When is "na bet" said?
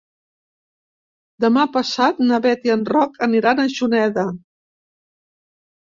2.31-2.65